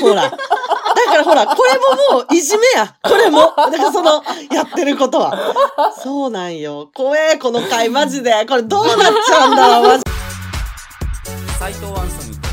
[0.00, 0.30] ほら。
[0.30, 0.38] だか
[1.16, 1.72] らほら、これ
[2.12, 2.94] ももういじめや。
[3.02, 3.52] これも。
[3.56, 5.36] だからその、やってることは。
[6.02, 6.90] そうなんよ。
[6.94, 8.46] 怖え、この回、マジで。
[8.48, 10.04] これどうなっちゃうんだろう、マジ。
[11.58, 12.48] 斉藤アンソニーと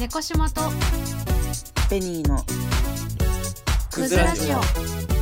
[0.00, 0.60] 猫島と
[1.90, 2.44] ベニーの。
[3.90, 5.15] クズラジオ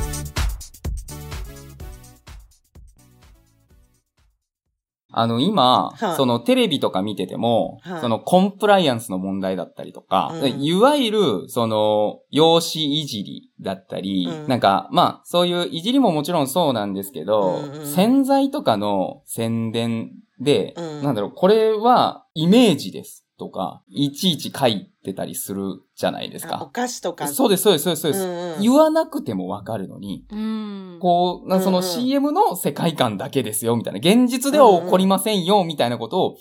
[5.17, 6.15] あの、今、はい。
[6.17, 8.01] そのテレビとか見てても、はい。
[8.01, 10.61] そのコンプライアンスの問題だったりとか、うん。
[10.61, 14.47] いわゆる、その、養子いじりだったり、うん。
[14.49, 17.87] なんか、まあ、そういういじりももちろんそうなんですけど、うんうん。
[17.87, 21.03] 洗剤とかの宣伝で、うん。
[21.03, 26.71] なんだろう、これはイメージですとか、いちいち書いてたりするじゃないですあおか。
[26.71, 27.27] 菓子とか。
[27.27, 28.01] そうです、そうです、そうです。
[28.01, 33.99] そうですうんうん言わなくてもわかるのに、うんこう、なその CM の世界観だけですよ、みたいな。
[33.99, 36.37] 現実では起こりませんよ、みたいなことを、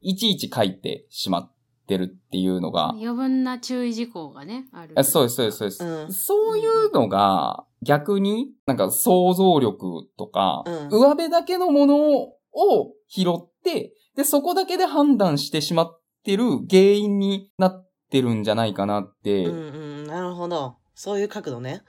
[0.00, 1.52] いちいち書いてしまっ
[1.86, 4.94] てるっていうのが、余分な注意事項がね、ある。
[4.96, 5.84] あそうです、そうです、そうです。
[5.84, 12.34] うんそういうのが、逆に、なんか想像力とか、うん上辺だけのものを
[13.08, 19.60] 拾って、で、そこだけで判断してしまってる原因になってるんじゃないかなって、うんう
[20.02, 20.76] ん、なるほど。
[20.94, 21.80] そういう角度ね。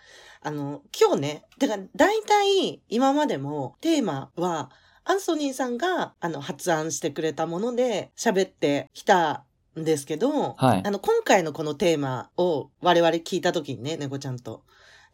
[0.41, 4.71] あの、今日ね、だから大体今までもテーマは、
[5.03, 9.43] アンソニーさんがあの発案してくれたもので喋ってきた
[9.77, 14.63] んですけど、はいあの、今回のこのテーマを我々聞いたときにね、猫ちゃんと。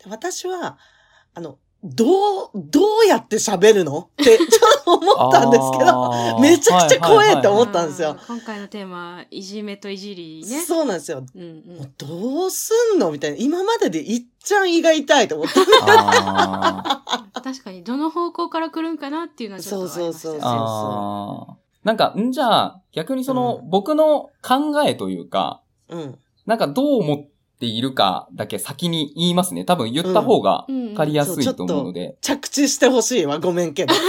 [0.04, 0.78] で私は、
[1.34, 4.10] あの、どう、どうやって喋るの？
[4.14, 10.62] って ちょっと思ったんですけど、めちゃくちゃ怖えって思ったんですよ今回のテーマ、いじめといじりね。
[10.62, 11.24] そうなんですよ。
[11.36, 13.12] うんうんもうどうすんの？
[13.12, 13.38] みたいな。
[13.38, 15.54] 今まででいっちゃん胃が痛いと思って。
[15.84, 21.58] あー 確かに、どの方向から来るんかなっていうのはちょっとありましたよねそうそうああ。
[21.84, 26.20] なんか、んじゃあ、逆にその、うん僕の考えというか、うん。
[26.48, 27.30] なんかどう思って
[27.62, 29.66] いるかだけ先に言いますね。
[29.66, 32.18] 多分言った方がうん分かりやすいと思うので。
[32.22, 33.40] 着地してほしいわ。
[33.40, 33.94] ごめんけど。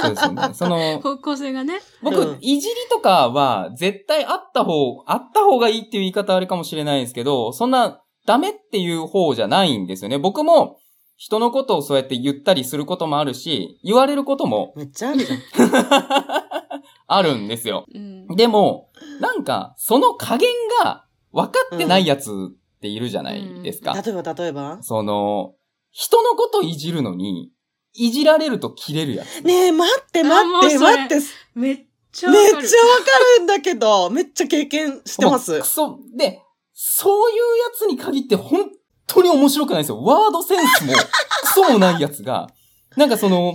[0.00, 0.42] そうですよね。
[0.52, 1.80] その、方向性がね。
[2.02, 10.18] 僕、うんいじりとかは絶対あった方、あった方がいいっていう言い方あるかもしれないですけど、そんなダメっていう方じゃないんですよね。
[10.18, 10.76] 僕も
[11.16, 15.38] 人のことをそうやって言ったりすることもあるし、言われることもめっちゃあるじゃん。
[17.08, 17.86] あるんですよ。
[17.92, 18.26] うん。
[18.28, 18.90] でも、
[19.20, 20.50] なんか、その加減
[20.82, 23.94] が分かってないやつっているじゃないですか。
[23.94, 24.78] 例えば、例えば？
[24.82, 25.54] その、
[25.90, 27.50] 人のこといじるのに、
[27.94, 29.42] いじられると切れるやつ。
[29.42, 31.16] ねえ、待って待って待って。
[31.54, 32.56] めっちゃわかる。
[32.56, 33.04] めっちゃわか
[33.38, 35.66] るんだけど、めっちゃ経験してますク。
[35.66, 35.98] ソ。
[36.16, 36.42] で、
[36.74, 37.42] そういうや
[37.74, 38.70] つに限って本
[39.06, 40.02] 当に面白くないんですよ。
[40.02, 42.48] ワードセンスもクソもないやつが、
[42.96, 43.54] なんかその、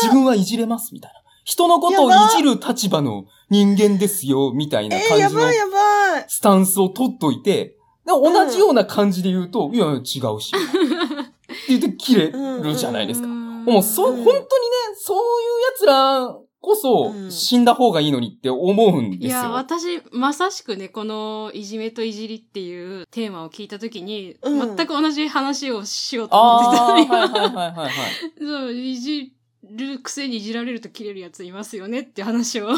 [0.00, 1.21] 自分はいじれますみたいな。
[1.44, 4.88] 人のことをいじる立場の人間ですよ、みたいい。
[4.88, 6.24] なえー、感じのやばいやばい。
[6.28, 10.16] スタンスを取っといて、で同じような感じで言うと、いや、違うし。
[10.18, 10.20] っ
[11.66, 13.28] て言って切れるじゃないですか。
[13.28, 14.38] もう、そ本当にね、
[14.96, 15.24] そういう
[15.74, 19.28] 奴らこそうん死んだ方がいいのにって思うんですよ。
[19.28, 27.90] いや、私、まさしくね、このいじめといじりっていうテーマを聞いたときに、うん全く同じ話をしようと思ってたのに、あーはいはいはいはいはい。
[28.38, 29.32] そう、いじ
[29.76, 32.68] るくせにいじられると切れるやついますよねって話を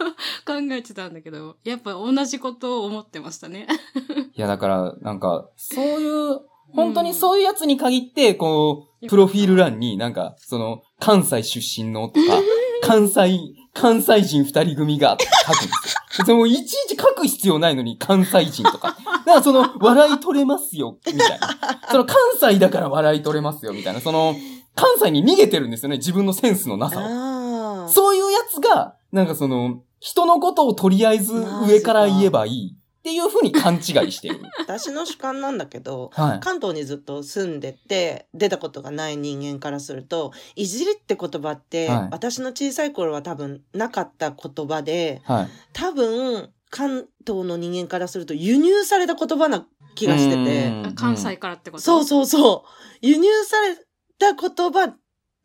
[0.46, 3.66] 考えてたんだけど、やっぱ同じことを思ってましたね。
[4.36, 6.40] いや、だから、なんか、そういう、
[6.72, 12.20] 本当にそういうやつに限って、こう、プロフィール欄になんか、その、関西出身のとか、
[12.82, 13.38] 関西、
[13.72, 16.00] 関西人二人組が書くんですよ。
[16.18, 18.96] 別にもういちいち書く必要ないのに、関西人とか。
[19.04, 21.58] だからその、笑い取れますよ、みたいな。
[21.90, 24.00] その、関西だから笑い取れますよ、みたいな。
[24.00, 24.34] その、
[24.80, 27.88] 関西に逃げてるんですよね、自分のセンスのなさを。
[27.88, 31.34] そういうやつが、なんかその、人のことをとりあえず
[31.68, 32.76] 上から言えばいい。
[32.76, 33.82] っていう風に勘違い
[34.12, 34.40] してる。
[34.60, 36.40] 私の主観なんだけど、はい。
[36.40, 42.08] 関東にずっと住んでて、出たことがない人間からすると、いじりって言葉って、はい。
[42.10, 45.48] 私の小さい頃は多分なかった言葉で、はい。
[45.72, 50.94] 多分、関東の人間からすると輸入された言葉な気がしてて、うん。
[50.94, 51.82] 関西からってこと？
[51.82, 53.76] そうそうそう、輸入され
[54.20, 54.94] た言葉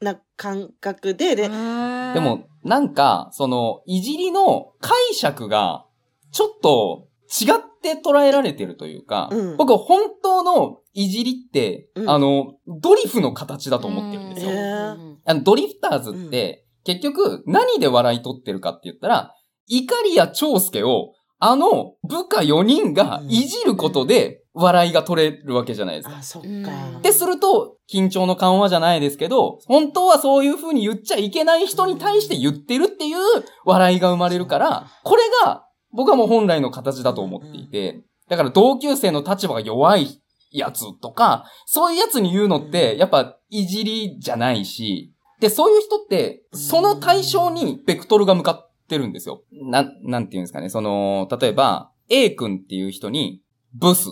[0.01, 5.85] な感覚で、で、ででも、なんか、その、いじりの解釈が、
[6.31, 9.57] ちょっと違って捉えられてるというか、うん。
[9.57, 12.09] 僕本当のいじりって、うん。
[12.09, 14.51] あの、ドリフの形だと思ってるんですよ。
[14.51, 19.33] うんあの、ドリフターズって、結局、何で笑い取ってるかって言ったら、
[19.67, 26.17] イカリア長介を、あの部下4人がいじることで、笑いが取れるわけじゃないですか。
[26.17, 26.71] あ、そっうんか。
[26.97, 33.17] ってすると、緊張の緩和じゃないですけど、本当はそういう風に言っちゃいけない人に対して言ってるっていう
[33.65, 40.21] 笑いが生まれるから、これが、僕はもう本来の形だと思っていて、だから同級生の立場が弱い
[40.51, 49.43] やつとか、そういうやつに言うのって、やっぱいじりじゃないし、で、そういう人って、その対象にベクトルが向かってるんですよ。
[49.51, 50.69] なん、なんていうんですかね。
[50.69, 53.41] その、例えば、A 君っていう人に、
[53.73, 54.09] ブス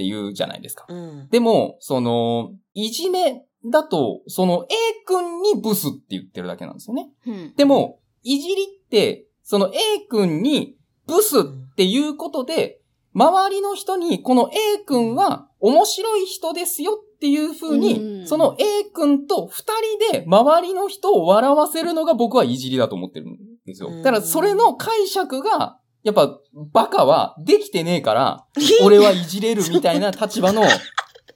[0.00, 0.86] って言うじゃないですか。
[0.88, 1.28] うん。
[1.30, 7.10] でも、その、いじめだと、その A 君にブスって言ってるだけなんですよね。
[7.26, 7.54] うん。
[7.54, 10.76] でも、いじりって、その A 君に
[11.06, 11.42] ブスっ
[11.76, 12.80] ていうことで、
[13.12, 19.64] 周りの人にこの A 君は面白い人ですよっていう風に、うんその A 君と二
[20.08, 24.02] 人で周りの人を笑わせるのが僕はいじりだと思ってるんですようん。
[24.02, 26.38] だからそれの解釈が、やっぱ
[26.72, 28.46] バカはできてねえから、
[28.82, 30.62] 俺はいじれるみたいな立場の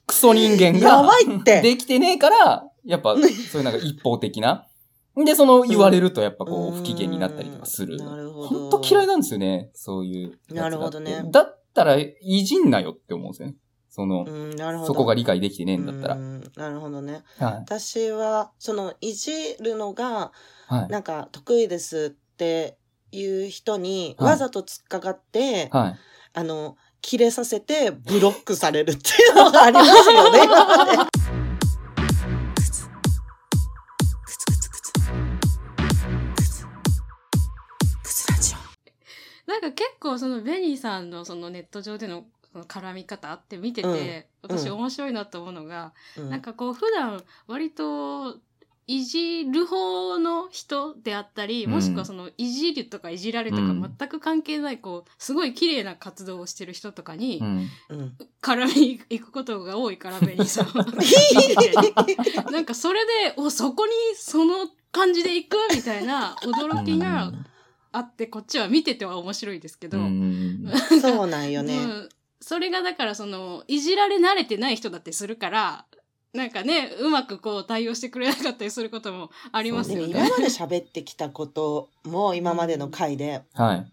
[0.06, 1.60] クソ人間やがばいって。
[1.60, 3.14] できてねえから、やっぱ
[3.50, 4.66] そういうなんか一方的な。
[5.16, 7.96] で、その言われるとやっぱこう不機嫌になったりとかする。
[8.00, 8.48] うんなるほど。
[8.48, 9.70] ほんと嫌いなんですよね。
[9.74, 10.38] そういう。
[10.52, 12.14] なるほどねだったら、い
[12.44, 13.56] じんなよって思うんですよね。
[13.90, 14.26] その。
[14.86, 16.18] そこが理解できてねえんだったらう。
[16.18, 17.22] んなるほどね。
[17.38, 17.52] はい。
[17.54, 20.32] 私は、その、いじるのが、
[20.66, 20.88] はい。
[20.88, 22.76] なんか、得意ですって
[23.18, 25.96] いう人に、はいわざと突っかかって、はい。
[26.36, 30.40] あの、切れさせて、ブロックされるっていうのがありますよね。
[30.44, 31.24] 今まで
[39.46, 48.38] なんか結構そのベニーさんのそのネット上でのその絡み方あって見てて、うん私うん面白いなと思うのが、うんなんかこう普段割と
[48.86, 51.70] いじる方の人であったり、うん。
[51.72, 53.94] もしくはそのいじるとかいじられとかうん。
[53.98, 57.68] 全く関係ない、こう、すごい綺麗な活動をしてる人とかにう、ん。
[57.90, 60.66] うん絡み行くことが多いから、ベニーさん
[62.52, 67.32] なんかそれで、お、そこにその感じで行くみたいな驚きが
[67.92, 70.72] あって、こっちは見てては面白いですけど、うん。
[71.00, 71.74] そうなんよね。
[71.74, 72.08] うん。
[72.40, 75.86] それがだからその、いじられ慣れてない人だってするから、
[76.34, 80.10] なんかね、うまくこう対応してくれなかったりすることもありますよね。
[80.10, 83.86] 今まで喋ってきたことも今までの回で、はい。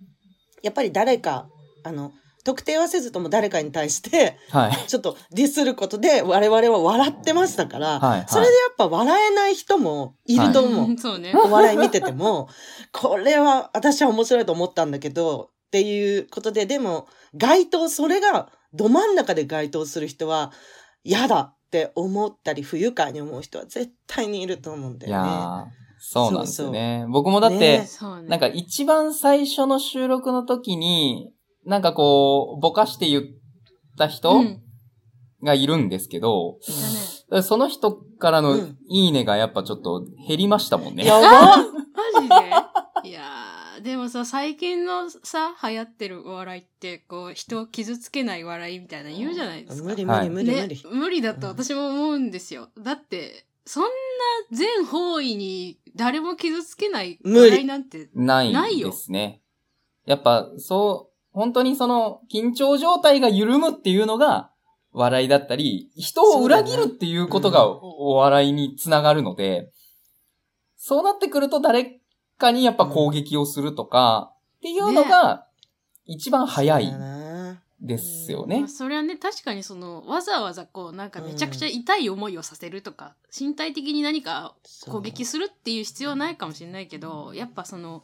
[0.64, 1.48] やっぱり誰か、
[1.84, 2.12] あの、
[2.44, 4.88] 特定はせずとも誰かに対して、はい。
[4.88, 8.26] ちょっとディスることで我々は笑ってましたから、はい。
[8.28, 10.90] それでやっぱ笑えない人もいると思う。
[10.90, 11.34] うんそうね。
[11.36, 12.50] お笑い見てても、
[12.92, 20.52] これは私は面白いと思ったんだけど、っていうことで、でも、該当、それがど真ん中で該当する人は
[21.04, 25.30] 嫌だって思ったり、不愉快に思う人は絶対にいると思うんだいよね。
[25.30, 25.66] やー
[26.00, 27.06] そうなんですよね。
[27.10, 27.88] 僕もだって、ね。
[28.28, 31.32] なんか一番最初の収録の時に、
[31.66, 33.24] なんかこう、ぼかして言っ
[33.98, 34.62] たう人ん
[35.44, 36.58] がいるんですけど、
[37.30, 41.06] だねその人からのうんいいねがやっぱちょっと減りましたもんね。
[41.06, 41.81] やばマジでいやー、
[43.82, 49.84] でもさ、最近のさ、流行ってるお笑いって、こう、人を傷つけない笑いみたいな言うじゃないですか。
[49.84, 50.76] 無理はい無理無理無理。
[50.76, 52.70] ね、無理だと私も思うんですよ。
[52.80, 53.90] だって、そんな
[54.52, 59.42] 全方位に誰も傷つけない無理笑いなんて、ないないよですね。
[60.06, 64.52] やっぱ、そう、本当にその、緊張状態が緩むっていうのが、
[64.94, 69.72] 笑いだったり、人を裏切るっていうことがお笑いにつながるので、
[70.76, 72.01] そうなってくると誰
[72.42, 75.46] かにやっぱ攻撃をするとか、っていうのが、
[76.06, 76.92] 一番早い
[77.80, 78.60] ですよね。
[78.60, 78.68] まあ。
[78.68, 84.56] それはね、確かにその、わざわざこう、なんかめちゃくちゃ痛い思いをさせるとか、身体的に何か
[84.90, 88.02] 攻撃するっていう必要はないかもしれないけど、やっぱその、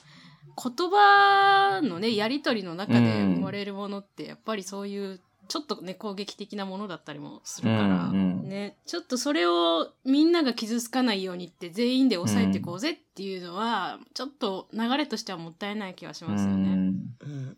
[0.56, 16.70] 言葉のね、やりとりの中で生まれるものって、やっぱりそういう、ちょっとね、攻撃的なものだったりもするから、うんうんね、ちょっとそれをみんなが傷つかないようにって全員で抑えていこうぜっていうのは、ちょっと流れとしてはもったいない気がしますよね。
[16.70, 16.98] うんうん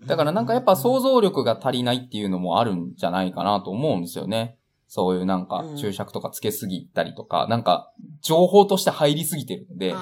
[0.05, 4.57] だからなんかやっぱ想像力が足りないっていうのもあるんじゃないかなと思うんですよね。
[4.87, 9.93] そういうなんかうん注釈とかつけすぎたりとか、なんか情報として入りすぎてるので、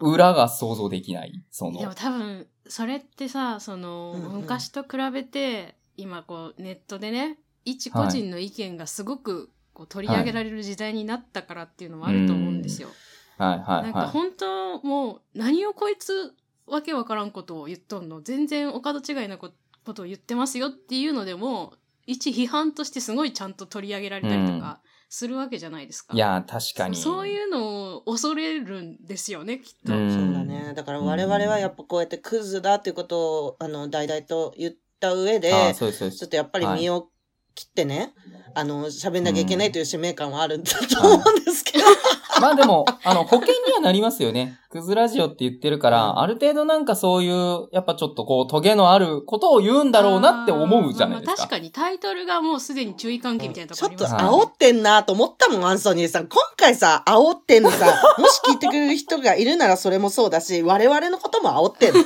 [0.00, 1.32] 裏が想像できない。
[1.50, 12.88] そのでも、多分それってさその、うんうん昔と比べて今こうネットでね一個人の意見がすごくこう取り上げられる時代になったからっていうのもあると思うんですよ。
[13.36, 16.34] はいはないんかは本当もう何をこいつ
[16.66, 18.22] わけわからんことを言っとんの？
[18.22, 19.50] 全然お門違いなこ
[19.84, 21.74] ことを言ってますよっていうのでも
[22.06, 26.14] 一批判としてすごいちゃんと取り上げられたりとかするわけじゃないですか。
[26.14, 26.16] い。
[26.16, 26.96] いや、確かに。
[26.96, 29.96] そうそういうのを恐れるんですよねきっと。
[29.96, 30.74] うんそうだね。
[30.74, 36.28] だから我々はやっぱこうやってクズだっていうことを、あの、大々と言った上で、ちょっ。
[36.28, 37.08] とやっぱり身を
[37.54, 38.14] 切ってね、
[38.54, 41.84] あの、喋んなきゃいけないという使命感はあるんだとはい思うんですけど。
[42.40, 44.60] まあでも、あの、保険にはなりますよね。
[44.70, 51.32] クズラジオって言ってるから、ある程度なんかそういう、やっぱちょっとこう、トゲのあることを言うんだろうなって思うじゃないですか。
[51.32, 56.28] まあ確かにタイトルがもうすでに注意喚起みたいなとちょっとこありますはい煽ってんなと思ったもん、アンソニーさん。
[56.28, 57.86] 今回さ、煽ってんのさ、
[58.18, 62.04] もし聞いてくれる人がいるならそれもそうだし、我々のことも煽ってんの。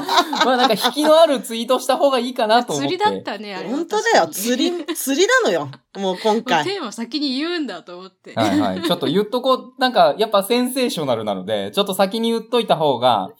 [0.44, 2.96] まあなんか引きのあるツイートした方がいいかなと思って。
[2.96, 4.28] 釣りだったね、あれは本当だよ。
[4.28, 5.68] 釣り、釣りなのよ。
[5.96, 6.64] もう今回。
[6.64, 8.32] テーマ先に言うんだと思って。
[8.34, 8.82] はいはい。
[8.82, 9.72] ちょっと言っとこう。
[9.78, 13.30] なんか、やっぱセンセーショナルなので、ちょっと先に言っといた方が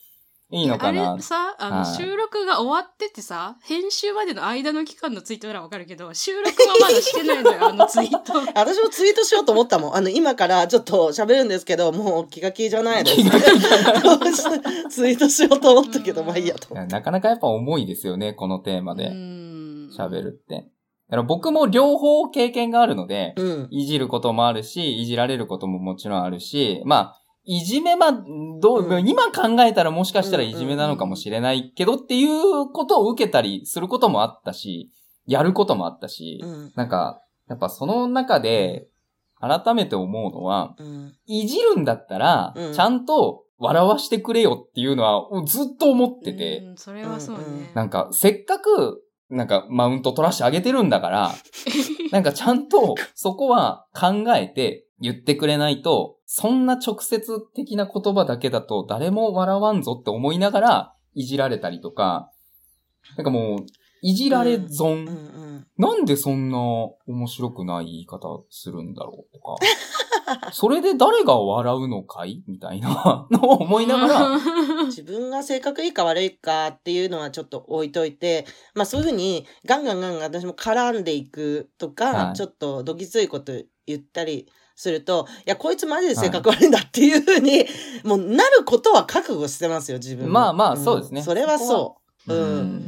[0.52, 1.12] いいのかな？
[1.12, 1.22] あれ。
[1.22, 8.32] さ、あの、はい収録が終わっててさ、編集までの間の期間のツイートならわかるけど、収録はまだしてないのよ、 あのツイート。
[8.54, 9.96] 私もツイートしようと思ったもん。
[9.96, 13.22] あの、今からちょっと喋るんですけど、もう気が気じゃないです。
[14.90, 16.74] ツイートしようと思ったけど、まあいいやと。
[16.74, 20.54] なかなかやっぱ重いですよね、このテーマうでん喋るって。
[21.10, 23.68] だから僕も両方経験があるので、うん。
[23.70, 28.12] いじることもあるし、いじられることももちろんあるし、まあ、いじめ、まあ、
[28.60, 34.90] どう、うん今考えたらもしかしたらいじめなのかもしれないけどっていうことを受けたりすることもあったし、
[35.26, 36.72] やることもあったし、うん。
[36.74, 38.88] なんか、やっぱその中で、
[39.40, 41.14] 改めて思うのは、うん。
[41.26, 47.70] いじるんだったらうん、ちゃんと笑わしてくれよっていうのはずっと思ってて、うんそれはそうね。
[47.74, 51.30] なんか、せっかく、なんか、マウント取らしてあげてるんだから、
[52.10, 62.30] なんかちゃんと、そこは考えて言ってくれないと、そんな直接的な言葉だけだと誰も笑わんぞって思いながら、いじられたりとか、
[63.16, 63.66] なんかもう、
[64.00, 64.92] いじられ損。
[64.92, 65.66] うんうん。
[65.76, 69.56] なんでそんな面白くない言い方するんだろうとか。
[70.54, 72.44] それで誰が笑うのかい？
[72.46, 74.38] みたいなのを思いながら、
[74.86, 78.46] 自分が性格いいか悪いかっていうのはちょっと置いといて、
[78.76, 83.52] まあそういうふうにガンガンガンガン私も絡んでいくとか、はいちょっとどぎついこと
[83.88, 84.46] 言ったり
[84.80, 87.66] すると、いや、こいつマジで性格悪いんだっていうふうに、
[88.02, 90.32] もうなることは覚悟してますよ、自分も。
[90.32, 90.78] まあまあん。
[90.78, 91.22] そうですね。
[91.22, 92.34] それはそう。
[92.34, 92.34] う。
[92.34, 92.84] うん。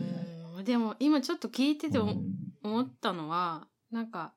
[0.57, 0.65] うん。
[0.65, 2.23] でも今ちょっと聞いててうん。
[2.63, 4.33] 思ったのは、なんか、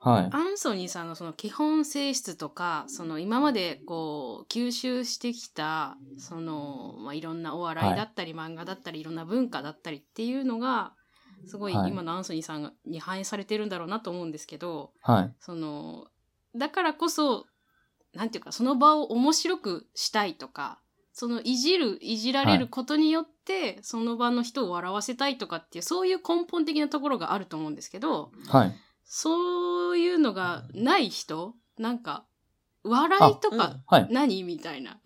[0.00, 0.28] はい。
[0.32, 10.94] アンソニーさんのその基本性質とか、その今までこう吸収してきた、その、まあ、いろんなお笑いだったり、漫画だったり、いろんな文化だったりっていうのが、
[11.46, 15.34] すごい今のアンソニーさんに反映されてるんだろうなと思うんですけど、はい。
[15.40, 16.06] その、
[16.56, 17.46] だからこそ、
[18.14, 20.80] なんていうか、その場を面白くしたいとか、
[21.12, 28.76] そのいじる、いじられることによって、その場の人を笑わせたいとかっていう、そういう根本的なところがあると思うんですけど、はい。
[29.04, 32.26] そういうのがない人なんか、
[32.82, 34.08] 笑いとかはい。
[34.10, 35.00] 何みたいな。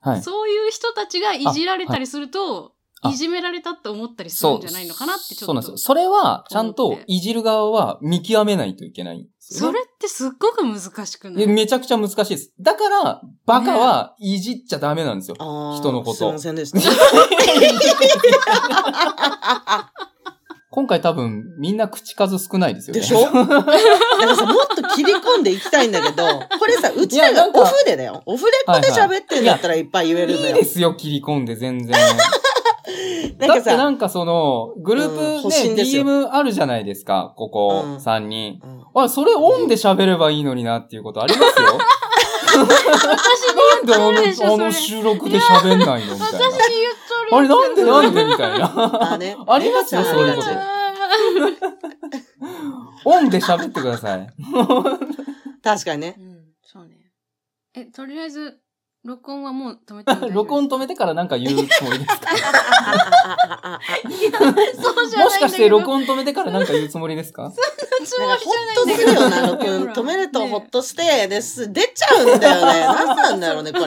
[0.00, 0.22] はい。
[0.22, 5.46] そういう人たちがいじられたりすると、あいじめられたって思ったりするんじゃないのかなってちょっと。
[5.46, 5.76] そうなんですよ。
[5.76, 9.78] それは、ちゃんといじる側は見極めないといけないんですよね。
[9.78, 11.46] それってすっごく難しくない？
[11.46, 12.52] でめちゃくちゃ難しいです。
[12.60, 15.36] だから、バカはいじっちゃダメなんですよ。
[15.38, 16.80] あー人のことすいませんでした。
[20.70, 23.00] 今回多分、みんな口数少ないですよね。
[23.00, 23.20] でしょ？
[23.30, 26.24] さ、もっと切り込んでいきたいんだけど、
[26.58, 28.22] これさ、うちらがいやなんかオフでだよ。
[28.26, 30.68] オフレコで喋ってんだったらいっぱい言えるんだよいいで。
[30.68, 31.94] すよ、切り込んで全然。
[33.38, 38.60] なんかだってなさ、んかその、グルうんープね、ですよ DM あるじゃないですか、ここうん3人。
[38.62, 41.78] うんあ、それオンで喋ればいいのになっていうことありますよ？
[42.56, 42.62] な
[43.82, 46.36] んであそうでしょの、あの収録で喋んないのみたいな。
[46.38, 46.38] 私に
[46.80, 49.12] 言っとるあれなんでなんでみたいな。
[49.12, 53.10] あねありますよ、ありがちそういうこと。
[53.10, 54.28] オンで喋ってください。
[55.62, 56.22] 確かにねう。
[56.22, 56.94] ん、そうね。
[57.74, 58.60] え、とりあえず、
[59.04, 62.28] 録音はもう止めて 録音止めてからなんか言うつもりですか？
[62.30, 62.40] そう
[64.18, 65.24] じゃないんだけど。
[65.24, 67.42] もしかして録音止めてからなんか言うつもりですか？
[67.42, 67.58] なんか
[68.00, 68.88] りじゃないほっと。
[68.96, 69.84] するよな、録音。
[69.92, 72.72] 止めるとほっとして、です、出ちゃうんだよね。
[72.86, 73.80] 何なんだろうね、こ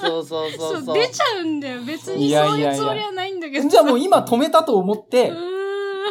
[0.00, 0.94] そうそうそそうう、そう。
[0.96, 1.80] 出ちゃうんだよ。
[1.82, 3.68] 別にいやそういやいやいうつもりはないんだけど。
[3.68, 5.32] じゃあもう今止めたと思って、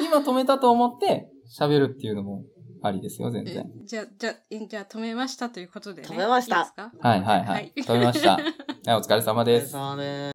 [0.01, 1.27] 今止めたと思って
[1.59, 2.43] 喋るっていうのも
[2.85, 3.71] ありですよ、全え然。
[3.85, 4.35] じゃあ、じゃ
[4.67, 6.07] じゃあ止めましたということで、ね。
[6.07, 6.91] 止めましたいいですか？
[6.99, 7.71] はいはいはい。
[7.77, 8.31] 止めました。
[8.35, 8.43] はい、
[8.95, 9.69] お疲れ様です。
[9.71, 10.31] そうね。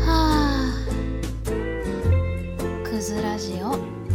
[0.00, 0.74] は
[2.84, 2.84] あ。
[2.84, 4.05] クズラジオ。